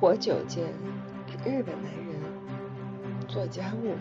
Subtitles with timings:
[0.00, 0.64] 活久见，
[1.44, 2.20] 日本男人
[3.28, 3.94] 做家务。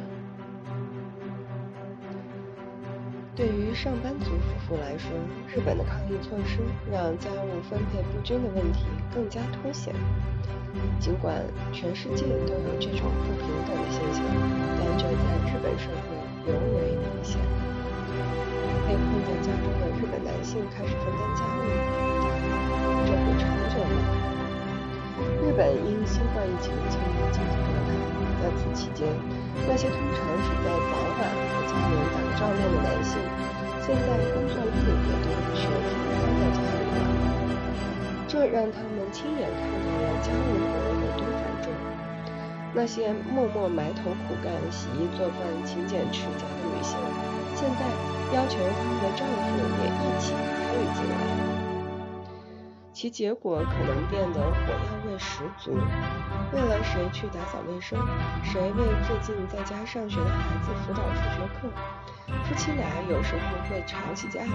[3.35, 5.09] 对于上班族夫妇来说，
[5.47, 6.59] 日本的抗疫措施
[6.91, 9.93] 让家务分配不均的问题更加凸显。
[10.99, 11.41] 尽管
[11.71, 14.23] 全世界都有这种不平等的现象，
[14.77, 15.13] 但这在
[15.47, 17.39] 日本社会尤为明显。
[18.85, 21.61] 被困在家中的日本男性开始分担家务，
[25.55, 27.93] 本因新冠疫情进入紧急状态，
[28.41, 29.05] 在此期间，
[29.67, 33.21] 那些通常只在早晚和家人打照面的男性，
[33.85, 36.97] 现在工作日也都全副待在家里了。
[38.27, 41.69] 这让他们亲眼看到了家务活有多繁重。
[42.73, 46.97] 那些默默埋头苦干、洗衣做饭、勤俭持家的女性，
[47.53, 47.85] 现在
[48.35, 51.62] 要求他们的丈夫也一起参与进来。
[52.93, 55.75] 其结果可能变得火药味十足。
[56.53, 57.97] 为了谁去打扫卫生，
[58.43, 61.67] 谁为最近在家上学的孩子辅导数学课，
[62.45, 64.47] 夫妻俩有时候会吵起架来。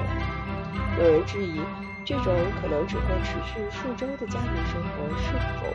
[0.98, 1.60] 有人质疑，
[2.04, 5.66] 这种可能只会持续数周的家庭生活，是否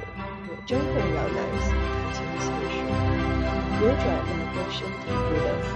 [0.65, 2.79] 真会让男性看清现实，
[3.81, 5.72] 扭转那根深蒂固的？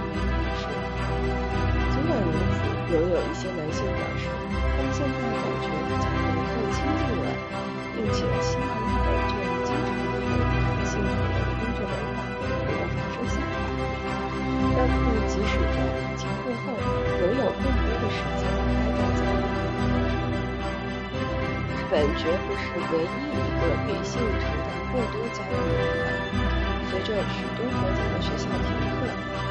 [2.90, 6.26] 仍有一些男性表示，他们现在感觉和家人。
[6.68, 7.26] 亲近了，
[7.96, 11.08] 并且希望日本这样经常有弹性的
[11.58, 13.56] 工作文化能够发生下来，
[14.76, 16.76] 让他们即使在疫情过后，
[17.18, 18.42] 仍有更多的时间
[18.76, 19.40] 待在家里。
[21.72, 26.06] 日本绝不是唯一一个女性承担过多家务的地方。
[26.90, 29.08] 随着许多国家的学校停课，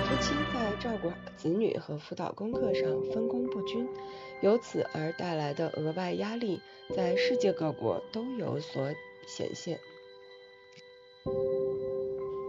[0.08, 3.86] 夫妻在照顾子女和辅导功课上分工不均
[4.42, 6.62] 由此而带来的额外压力
[6.96, 8.90] 在世界各国都有所
[9.28, 9.78] 显现。